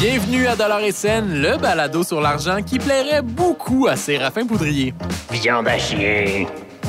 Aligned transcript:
Bienvenue 0.00 0.46
à 0.48 0.56
Dollar 0.56 0.80
et 0.80 0.92
Scène, 0.92 1.40
le 1.40 1.56
balado 1.56 2.02
sur 2.02 2.20
l'argent 2.20 2.62
qui 2.62 2.78
plairait 2.78 3.22
beaucoup 3.22 3.86
à 3.86 3.94
Séraphin 3.96 4.44
Poudrier. 4.44 4.92
Viande 5.30 5.68
à 5.68 5.78
chier. 5.78 6.48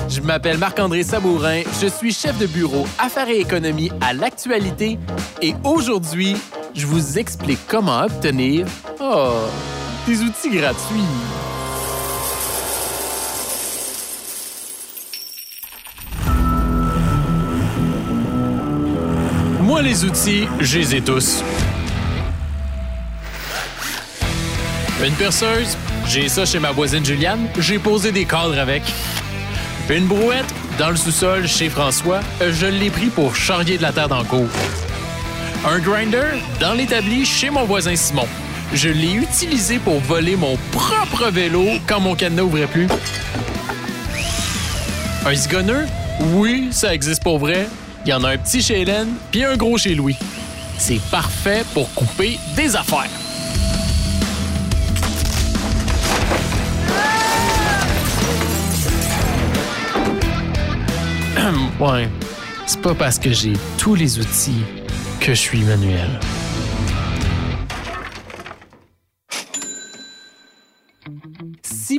Je 0.10 0.22
m'appelle 0.22 0.58
Marc-André 0.58 1.04
Sabourin, 1.04 1.62
je 1.82 1.88
suis 1.88 2.14
chef 2.14 2.38
de 2.40 2.48
bureau 2.48 2.86
Affaires 2.98 3.30
et 3.30 3.40
économie 3.40 3.92
à 4.02 4.14
l'actualité 4.14 4.98
et 5.42 5.54
aujourd'hui, 5.64 6.36
je 6.74 6.88
vous 6.88 7.20
explique 7.20 7.60
comment 7.68 8.04
obtenir 8.04 8.66
oh, 9.00 9.34
des 10.08 10.22
outils 10.22 10.50
gratuits. 10.50 11.55
Les 19.82 20.04
outils, 20.04 20.48
je 20.62 20.80
les 20.80 21.02
tous. 21.02 21.44
Une 25.06 25.14
perceuse, 25.14 25.78
j'ai 26.08 26.28
ça 26.28 26.44
chez 26.44 26.58
ma 26.58 26.72
voisine 26.72 27.06
Juliane, 27.06 27.48
j'ai 27.60 27.78
posé 27.78 28.12
des 28.12 28.26
cadres 28.26 28.58
avec. 28.58 28.82
Une 29.90 30.06
brouette, 30.06 30.52
dans 30.80 30.90
le 30.90 30.96
sous-sol 30.96 31.48
chez 31.48 31.70
François, 31.70 32.22
je 32.42 32.66
l'ai 32.66 32.90
pris 32.90 33.08
pour 33.08 33.36
charrier 33.36 33.78
de 33.78 33.84
la 33.84 33.92
terre 33.92 34.08
dans 34.08 34.20
le 34.20 34.26
cours. 34.26 34.50
Un 35.68 35.78
grinder, 35.78 36.40
dans 36.60 36.74
l'établi 36.74 37.24
chez 37.24 37.52
mon 37.52 37.66
voisin 37.66 37.96
Simon. 37.96 38.28
Je 38.74 38.90
l'ai 38.90 39.14
utilisé 39.14 39.78
pour 39.78 40.00
voler 40.00 40.36
mon 40.36 40.58
propre 40.72 41.30
vélo 41.30 41.64
quand 41.86 42.00
mon 42.00 42.16
cadenas 42.16 42.42
n'ouvrait 42.42 42.68
plus. 42.68 42.88
Un 45.26 45.36
zigonneux? 45.36 45.86
Oui, 46.34 46.70
ça 46.72 46.94
existe 46.94 47.22
pour 47.22 47.38
vrai. 47.38 47.68
Il 48.06 48.10
y 48.10 48.14
en 48.14 48.24
a 48.24 48.34
un 48.34 48.38
petit 48.38 48.62
chez 48.62 48.82
Hélène, 48.82 49.16
puis 49.32 49.44
un 49.44 49.58
gros 49.58 49.80
chez 49.80 49.96
Louis. 49.96 50.16
C'est 50.78 51.02
parfait 51.10 51.66
pour 51.74 51.92
couper 51.96 52.38
des 52.56 52.76
affaires. 52.76 53.10
ouais, 61.80 62.08
c'est 62.68 62.82
pas 62.82 62.94
parce 62.94 63.18
que 63.18 63.32
j'ai 63.32 63.54
tous 63.80 63.96
les 63.96 64.20
outils 64.20 64.62
que 65.20 65.34
je 65.34 65.40
suis 65.40 65.64
manuel. 65.64 66.20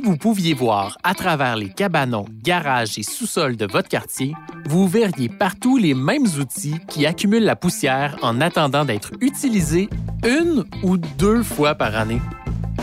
Vous 0.07 0.15
pouviez 0.15 0.53
voir 0.53 0.97
à 1.03 1.13
travers 1.13 1.57
les 1.57 1.67
cabanons, 1.67 2.27
garages 2.41 2.97
et 2.97 3.03
sous-sols 3.03 3.57
de 3.57 3.65
votre 3.69 3.89
quartier, 3.89 4.33
vous 4.65 4.87
verriez 4.87 5.27
partout 5.27 5.75
les 5.75 5.93
mêmes 5.93 6.27
outils 6.39 6.77
qui 6.87 7.05
accumulent 7.05 7.43
la 7.43 7.57
poussière 7.57 8.15
en 8.21 8.39
attendant 8.39 8.85
d'être 8.85 9.11
utilisés 9.19 9.89
une 10.25 10.63
ou 10.81 10.95
deux 10.95 11.43
fois 11.43 11.75
par 11.75 11.93
année. 11.97 12.21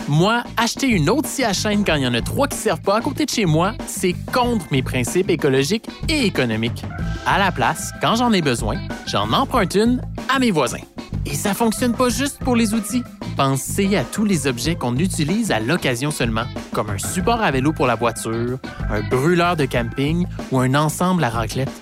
Moi, 0.07 0.43
acheter 0.55 0.85
une 0.85 1.09
autre 1.09 1.27
scie 1.27 1.43
à 1.43 1.53
chaîne 1.53 1.83
quand 1.83 1.95
il 1.95 2.03
y 2.03 2.07
en 2.07 2.13
a 2.13 2.21
trois 2.21 2.47
qui 2.47 2.57
ne 2.57 2.61
servent 2.61 2.81
pas 2.81 2.97
à 2.97 3.01
côté 3.01 3.25
de 3.25 3.31
chez 3.31 3.45
moi, 3.45 3.73
c'est 3.87 4.13
contre 4.31 4.67
mes 4.69 4.83
principes 4.83 5.31
écologiques 5.31 5.89
et 6.07 6.27
économiques. 6.27 6.85
À 7.25 7.39
la 7.39 7.51
place, 7.51 7.91
quand 8.03 8.17
j'en 8.17 8.33
ai 8.33 8.43
besoin, 8.43 8.75
j'en 9.07 9.33
emprunte 9.33 9.73
une 9.73 9.99
à 10.29 10.37
mes 10.37 10.51
voisins. 10.51 10.85
Et 11.25 11.33
ça 11.33 11.55
fonctionne 11.55 11.95
pas 11.95 12.09
juste 12.09 12.37
pour 12.37 12.55
les 12.55 12.75
outils. 12.75 13.01
Pensez 13.35 13.97
à 13.97 14.03
tous 14.03 14.23
les 14.23 14.47
objets 14.47 14.75
qu'on 14.75 14.95
utilise 14.95 15.51
à 15.51 15.59
l'occasion 15.59 16.09
seulement, 16.09 16.45
comme 16.71 16.89
un 16.89 16.97
support 16.97 17.41
à 17.41 17.51
vélo 17.51 17.73
pour 17.73 17.85
la 17.85 17.95
voiture, 17.95 18.59
un 18.89 19.01
brûleur 19.01 19.57
de 19.57 19.65
camping 19.65 20.25
ou 20.51 20.59
un 20.59 20.73
ensemble 20.73 21.23
à 21.23 21.29
raclette. 21.29 21.81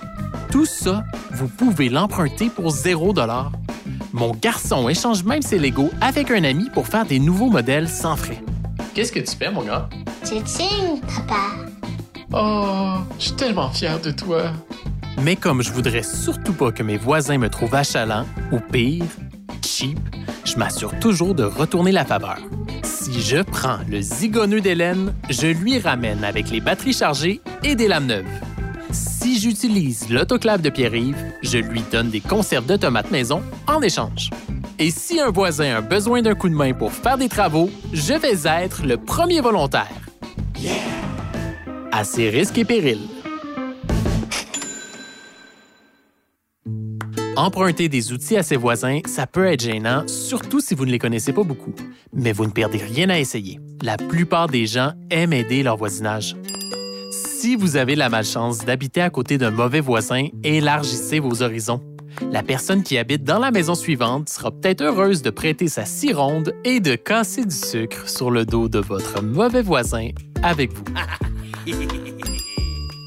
Tout 0.50 0.66
ça, 0.66 1.04
vous 1.30 1.46
pouvez 1.46 1.88
l'emprunter 1.88 2.48
pour 2.48 2.70
0 2.70 3.14
mon 4.12 4.30
garçon 4.30 4.88
échange 4.88 5.24
même 5.24 5.42
ses 5.42 5.58
Legos 5.58 5.90
avec 6.00 6.30
un 6.30 6.44
ami 6.44 6.70
pour 6.70 6.86
faire 6.86 7.04
des 7.04 7.18
nouveaux 7.18 7.50
modèles 7.50 7.88
sans 7.88 8.14
frais. 8.14 8.40
Qu'est-ce 8.94 9.10
que 9.10 9.18
tu 9.18 9.36
fais, 9.36 9.50
mon 9.50 9.62
gars? 9.62 9.88
Tching, 10.24 11.00
papa. 11.00 11.40
Oh, 12.32 12.98
je 13.18 13.24
suis 13.24 13.34
tellement 13.34 13.70
fier 13.70 14.00
de 14.00 14.12
toi. 14.12 14.52
Mais 15.20 15.34
comme 15.34 15.62
je 15.62 15.72
voudrais 15.72 16.04
surtout 16.04 16.52
pas 16.52 16.70
que 16.70 16.84
mes 16.84 16.96
voisins 16.96 17.38
me 17.38 17.48
trouvent 17.48 17.74
achalant, 17.74 18.24
ou 18.52 18.60
pire, 18.60 19.04
cheap, 19.64 19.98
je 20.44 20.56
m'assure 20.56 20.98
toujours 20.98 21.34
de 21.34 21.44
retourner 21.44 21.92
la 21.92 22.04
faveur. 22.04 22.38
Si 22.82 23.20
je 23.20 23.42
prends 23.42 23.78
le 23.88 24.00
zigonneux 24.00 24.60
d'Hélène, 24.60 25.14
je 25.30 25.46
lui 25.46 25.78
ramène 25.78 26.24
avec 26.24 26.50
les 26.50 26.60
batteries 26.60 26.92
chargées 26.92 27.40
et 27.62 27.74
des 27.74 27.88
lames 27.88 28.06
neuves. 28.06 28.24
Si 28.90 29.40
j'utilise 29.40 30.08
l'autoclave 30.10 30.62
de 30.62 30.70
Pierre-Yves, 30.70 31.32
je 31.42 31.58
lui 31.58 31.82
donne 31.90 32.10
des 32.10 32.20
conserves 32.20 32.66
de 32.66 32.76
tomates 32.76 33.10
maison 33.10 33.42
en 33.66 33.80
échange. 33.82 34.30
Et 34.78 34.90
si 34.90 35.20
un 35.20 35.30
voisin 35.30 35.76
a 35.76 35.80
besoin 35.80 36.22
d'un 36.22 36.34
coup 36.34 36.48
de 36.48 36.54
main 36.54 36.72
pour 36.72 36.92
faire 36.92 37.16
des 37.16 37.28
travaux, 37.28 37.70
je 37.92 38.14
vais 38.14 38.46
être 38.46 38.84
le 38.84 38.96
premier 38.96 39.40
volontaire. 39.40 39.88
Yeah! 40.58 40.74
À 41.92 42.04
ses 42.04 42.28
risques 42.28 42.58
et 42.58 42.64
périls. 42.64 43.13
Emprunter 47.36 47.88
des 47.88 48.12
outils 48.12 48.36
à 48.36 48.44
ses 48.44 48.56
voisins, 48.56 49.00
ça 49.06 49.26
peut 49.26 49.46
être 49.46 49.62
gênant, 49.62 50.06
surtout 50.06 50.60
si 50.60 50.76
vous 50.76 50.86
ne 50.86 50.92
les 50.92 51.00
connaissez 51.00 51.32
pas 51.32 51.42
beaucoup. 51.42 51.74
Mais 52.12 52.30
vous 52.30 52.46
ne 52.46 52.52
perdez 52.52 52.78
rien 52.78 53.10
à 53.10 53.18
essayer. 53.18 53.58
La 53.82 53.96
plupart 53.96 54.46
des 54.46 54.66
gens 54.66 54.92
aiment 55.10 55.32
aider 55.32 55.64
leur 55.64 55.76
voisinage. 55.76 56.36
Si 57.10 57.56
vous 57.56 57.74
avez 57.74 57.96
la 57.96 58.08
malchance 58.08 58.58
d'habiter 58.58 59.00
à 59.00 59.10
côté 59.10 59.36
d'un 59.36 59.50
mauvais 59.50 59.80
voisin, 59.80 60.28
élargissez 60.44 61.18
vos 61.18 61.42
horizons. 61.42 61.82
La 62.30 62.44
personne 62.44 62.84
qui 62.84 62.98
habite 62.98 63.24
dans 63.24 63.40
la 63.40 63.50
maison 63.50 63.74
suivante 63.74 64.28
sera 64.28 64.52
peut-être 64.52 64.82
heureuse 64.82 65.22
de 65.22 65.30
prêter 65.30 65.66
sa 65.66 65.84
scie 65.84 66.12
ronde 66.12 66.54
et 66.64 66.78
de 66.78 66.94
casser 66.94 67.44
du 67.44 67.56
sucre 67.56 68.08
sur 68.08 68.30
le 68.30 68.46
dos 68.46 68.68
de 68.68 68.78
votre 68.78 69.24
mauvais 69.24 69.62
voisin 69.62 70.10
avec 70.44 70.72
vous. 70.72 70.84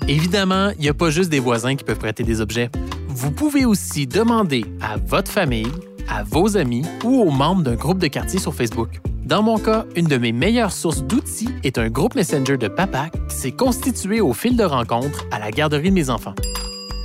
Évidemment, 0.10 0.72
il 0.78 0.82
n'y 0.82 0.90
a 0.90 0.94
pas 0.94 1.12
juste 1.12 1.30
des 1.30 1.40
voisins 1.40 1.76
qui 1.78 1.86
peuvent 1.86 2.00
prêter 2.00 2.24
des 2.24 2.42
objets. 2.42 2.70
Vous 3.20 3.32
pouvez 3.32 3.66
aussi 3.66 4.06
demander 4.06 4.64
à 4.80 4.96
votre 4.98 5.32
famille, 5.32 5.72
à 6.08 6.22
vos 6.22 6.56
amis 6.56 6.84
ou 7.04 7.24
aux 7.24 7.32
membres 7.32 7.64
d'un 7.64 7.74
groupe 7.74 7.98
de 7.98 8.06
quartier 8.06 8.40
sur 8.40 8.54
Facebook. 8.54 9.02
Dans 9.26 9.42
mon 9.42 9.58
cas, 9.58 9.88
une 9.96 10.06
de 10.06 10.18
mes 10.18 10.32
meilleures 10.32 10.72
sources 10.72 11.02
d'outils 11.02 11.50
est 11.64 11.80
un 11.80 11.90
groupe 11.90 12.14
Messenger 12.14 12.58
de 12.58 12.68
papa 12.68 13.10
qui 13.28 13.36
s'est 13.36 13.52
constitué 13.54 14.22
au 14.22 14.34
fil 14.34 14.56
de 14.56 14.64
rencontres 14.64 15.26
à 15.32 15.40
la 15.40 15.50
garderie 15.50 15.90
de 15.90 15.96
mes 15.96 16.12
enfants. 16.12 16.36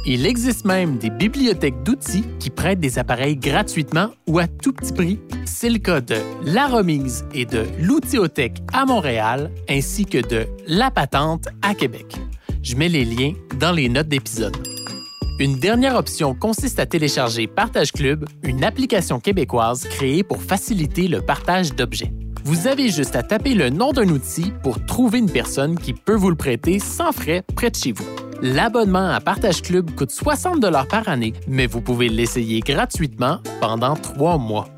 Il 0.04 0.26
existe 0.26 0.66
même 0.66 0.98
des 0.98 1.08
bibliothèques 1.08 1.82
d'outils 1.82 2.26
qui 2.38 2.50
prêtent 2.50 2.80
des 2.80 2.98
appareils 2.98 3.36
gratuitement 3.36 4.08
ou 4.28 4.38
à 4.38 4.46
tout 4.46 4.74
petit 4.74 4.92
prix. 4.92 5.18
C'est 5.46 5.70
le 5.70 5.78
cas 5.78 6.02
de 6.02 6.16
La 6.44 6.66
Remise 6.66 7.24
et 7.32 7.46
de 7.46 7.64
l'Outiothèque 7.80 8.58
à 8.74 8.84
Montréal, 8.84 9.50
ainsi 9.66 10.04
que 10.04 10.18
de 10.18 10.46
La 10.66 10.90
Patente 10.90 11.48
à 11.62 11.74
Québec. 11.74 12.16
Je 12.62 12.76
mets 12.76 12.90
les 12.90 13.06
liens 13.06 13.32
dans 13.58 13.72
les 13.72 13.88
notes 13.88 14.08
d'épisode. 14.08 14.72
Une 15.42 15.58
dernière 15.58 15.97
option 15.97 16.36
consiste 16.36 16.78
à 16.78 16.86
télécharger 16.86 17.48
Partage 17.48 17.91
Club, 17.91 18.26
une 18.44 18.62
application 18.62 19.19
québécoise 19.19 19.88
créée 19.88 20.22
pour 20.22 20.41
faciliter 20.41 21.08
le 21.08 21.20
partage 21.20 21.75
d'objets. 21.75 22.12
Vous 22.44 22.69
avez 22.69 22.91
juste 22.91 23.16
à 23.16 23.25
taper 23.25 23.54
le 23.54 23.69
nom 23.69 23.91
d'un 23.91 24.08
outil 24.08 24.53
pour 24.62 24.86
trouver 24.86 25.19
une 25.19 25.28
personne 25.28 25.76
qui 25.76 25.94
peut 25.94 26.14
vous 26.14 26.30
le 26.30 26.36
prêter 26.36 26.78
sans 26.78 27.10
frais 27.10 27.42
près 27.56 27.70
de 27.70 27.75
chez 27.75 27.91
vous. 27.91 28.06
L'abonnement 28.41 29.08
à 29.08 29.19
Partage 29.19 29.62
Club 29.62 29.91
coûte 29.97 30.12
60 30.12 30.60
par 30.88 31.08
année, 31.08 31.32
mais 31.48 31.66
vous 31.66 31.80
pouvez 31.80 32.09
l'essayer 32.09 32.60
gratuitement 32.60 33.38
pendant 33.60 33.97
trois 33.97 34.38
mois. 34.38 34.69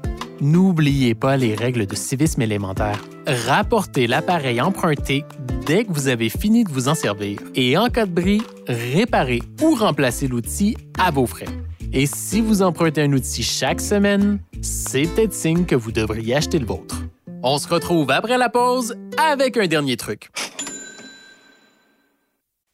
N'oubliez 0.45 1.15
pas 1.15 1.39
les 1.39 1.55
règles 1.55 1.87
de 1.87 1.95
civisme 1.95 2.43
élémentaire. 2.43 3.03
Rapportez 3.27 4.07
l'appareil 4.07 4.61
emprunté 4.61 5.25
dès 5.65 5.87
que 5.87 5.91
vous 5.91 6.09
avez 6.09 6.29
fini 6.29 6.65
de 6.65 6.69
vous 6.69 6.89
en 6.89 6.95
servir. 6.95 7.39
Et 7.55 7.79
en 7.79 7.89
cas 7.89 8.05
de 8.05 8.11
bris, 8.13 8.43
réparez 8.69 9.41
ou 9.63 9.75
remplacez 9.75 10.29
l'outil 10.29 10.77
à 10.99 11.11
vos 11.11 11.25
frais. 11.25 11.49
Et 11.95 12.05
si 12.05 12.43
vous 12.43 12.61
empruntez 12.61 13.01
un 13.01 13.13
outil 13.15 13.43
chaque 13.43 13.81
semaine, 13.81 14.39
c'est 14.61 15.07
peut-être 15.15 15.33
signe 15.33 15.65
que 15.65 15.77
vous 15.77 15.93
devriez 15.93 16.35
acheter 16.35 16.59
le 16.59 16.67
vôtre. 16.67 17.01
On 17.43 17.57
se 17.57 17.67
retrouve 17.67 18.11
après 18.11 18.37
la 18.37 18.51
pause 18.51 18.97
avec 19.17 19.57
un 19.57 19.67
dernier 19.67 19.97
truc. 19.97 20.29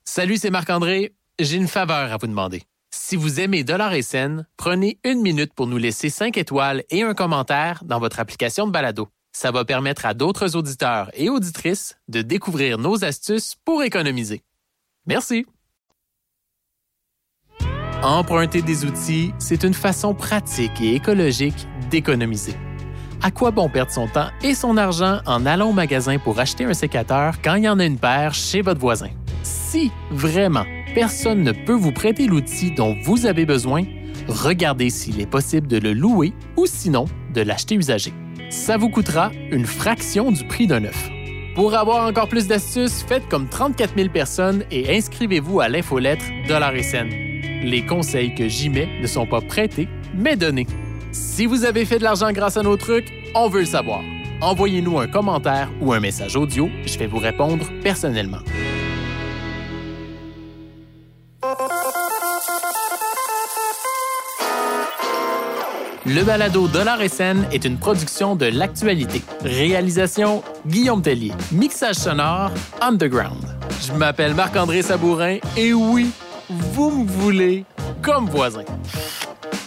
Salut, 0.02 0.38
c'est 0.38 0.50
Marc-André. 0.50 1.14
J'ai 1.38 1.56
une 1.56 1.68
faveur 1.68 2.12
à 2.12 2.16
vous 2.16 2.26
demander. 2.26 2.64
Si 2.92 3.14
vous 3.14 3.38
aimez 3.38 3.62
Dollar 3.62 3.94
et 3.94 4.02
prenez 4.56 4.98
une 5.04 5.22
minute 5.22 5.54
pour 5.54 5.68
nous 5.68 5.78
laisser 5.78 6.10
5 6.10 6.36
étoiles 6.36 6.82
et 6.90 7.02
un 7.02 7.14
commentaire 7.14 7.84
dans 7.84 8.00
votre 8.00 8.18
application 8.18 8.66
de 8.66 8.72
balado. 8.72 9.08
Ça 9.32 9.52
va 9.52 9.64
permettre 9.64 10.06
à 10.06 10.14
d'autres 10.14 10.56
auditeurs 10.56 11.08
et 11.14 11.28
auditrices 11.28 11.96
de 12.08 12.20
découvrir 12.20 12.78
nos 12.78 13.04
astuces 13.04 13.54
pour 13.64 13.84
économiser. 13.84 14.42
Merci. 15.06 15.46
Emprunter 18.02 18.62
des 18.62 18.84
outils, 18.84 19.32
c'est 19.38 19.62
une 19.62 19.74
façon 19.74 20.14
pratique 20.14 20.80
et 20.80 20.96
écologique 20.96 21.68
d'économiser. 21.90 22.56
À 23.22 23.30
quoi 23.30 23.52
bon 23.52 23.68
perdre 23.68 23.92
son 23.92 24.08
temps 24.08 24.30
et 24.42 24.54
son 24.54 24.76
argent 24.76 25.20
en 25.26 25.46
allant 25.46 25.68
au 25.68 25.72
magasin 25.72 26.18
pour 26.18 26.40
acheter 26.40 26.64
un 26.64 26.74
sécateur 26.74 27.40
quand 27.42 27.54
il 27.54 27.64
y 27.64 27.68
en 27.68 27.78
a 27.78 27.84
une 27.84 27.98
paire 27.98 28.34
chez 28.34 28.62
votre 28.62 28.80
voisin? 28.80 29.10
Si, 29.42 29.92
vraiment, 30.10 30.64
personne 30.94 31.42
ne 31.42 31.52
peut 31.52 31.74
vous 31.74 31.92
prêter 31.92 32.26
l'outil 32.26 32.70
dont 32.70 32.96
vous 33.02 33.26
avez 33.26 33.46
besoin, 33.46 33.84
regardez 34.28 34.90
s'il 34.90 35.20
est 35.20 35.26
possible 35.26 35.66
de 35.66 35.78
le 35.78 35.92
louer 35.92 36.32
ou 36.56 36.66
sinon 36.66 37.06
de 37.34 37.40
l'acheter 37.40 37.74
usagé. 37.74 38.12
Ça 38.50 38.76
vous 38.76 38.88
coûtera 38.88 39.30
une 39.50 39.66
fraction 39.66 40.32
du 40.32 40.44
prix 40.46 40.66
d'un 40.66 40.80
neuf. 40.80 41.10
Pour 41.54 41.74
avoir 41.74 42.06
encore 42.06 42.28
plus 42.28 42.46
d'astuces, 42.46 43.04
faites 43.06 43.28
comme 43.28 43.48
34 43.48 43.94
000 43.96 44.08
personnes 44.08 44.64
et 44.70 44.96
inscrivez-vous 44.96 45.60
à 45.60 45.68
l'infolettre 45.68 46.24
Dollar 46.48 46.74
et. 46.74 46.84
Les 47.62 47.84
conseils 47.84 48.34
que 48.34 48.48
j'y 48.48 48.68
mets 48.70 48.88
ne 49.00 49.06
sont 49.06 49.26
pas 49.26 49.40
prêtés, 49.40 49.88
mais 50.14 50.36
donnés. 50.36 50.66
Si 51.12 51.46
vous 51.46 51.64
avez 51.64 51.84
fait 51.84 51.98
de 51.98 52.04
l'argent 52.04 52.32
grâce 52.32 52.56
à 52.56 52.62
nos 52.62 52.76
trucs, 52.76 53.12
on 53.34 53.48
veut 53.48 53.60
le 53.60 53.66
savoir. 53.66 54.00
Envoyez-nous 54.40 54.98
un 54.98 55.06
commentaire 55.06 55.70
ou 55.80 55.92
un 55.92 56.00
message 56.00 56.36
audio, 56.36 56.70
je 56.86 56.98
vais 56.98 57.06
vous 57.06 57.18
répondre 57.18 57.66
personnellement. 57.82 58.38
Le 66.06 66.22
balado 66.24 66.66
Dollar 66.66 67.02
et 67.02 67.08
scène 67.08 67.46
est 67.52 67.66
une 67.66 67.76
production 67.76 68.34
de 68.34 68.46
l'actualité. 68.46 69.22
Réalisation 69.44 70.42
Guillaume 70.66 71.02
Tellier. 71.02 71.32
Mixage 71.52 71.96
sonore 71.96 72.52
Underground. 72.80 73.44
Je 73.86 73.92
m'appelle 73.92 74.34
Marc-André 74.34 74.80
Sabourin 74.80 75.36
et 75.58 75.74
oui, 75.74 76.10
vous 76.48 76.90
me 76.90 77.06
voulez 77.06 77.64
comme 78.00 78.30
voisin. 78.30 78.64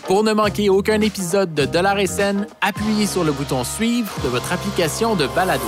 Pour 0.08 0.24
ne 0.24 0.34
manquer 0.34 0.70
aucun 0.70 1.02
épisode 1.02 1.54
de 1.54 1.66
Dollar 1.66 2.00
et 2.00 2.08
scène, 2.08 2.48
appuyez 2.62 3.06
sur 3.06 3.24
le 3.24 3.32
bouton 3.32 3.64
Suivre 3.64 4.12
de 4.24 4.30
votre 4.30 4.52
application 4.52 5.16
de 5.16 5.28
balado. 5.28 5.64